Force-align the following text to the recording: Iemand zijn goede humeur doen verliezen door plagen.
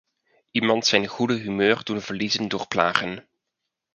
Iemand 0.51 0.85
zijn 0.85 1.07
goede 1.07 1.33
humeur 1.33 1.83
doen 1.83 2.01
verliezen 2.01 2.47
door 2.47 2.67
plagen. 2.67 3.27